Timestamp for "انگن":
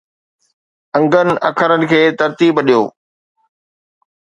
0.97-1.27